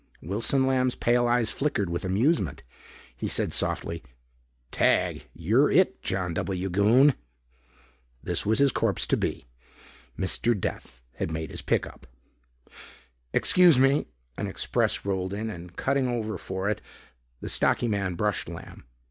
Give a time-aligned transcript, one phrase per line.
[0.23, 2.63] Wilson Lamb's pale eyes flickered with amusement.
[3.15, 4.01] He said softly,
[4.71, 6.69] "Tag, you're it, John W.
[6.69, 7.13] Goon."
[8.23, 9.45] This was his corpse to be.
[10.17, 10.59] Mr.
[10.59, 12.07] Death had made his pick up.
[13.31, 14.07] "Ex cuse me."
[14.39, 16.81] An express rolled in and cutting over for it,
[17.39, 18.87] the stocky man brushed Lamb.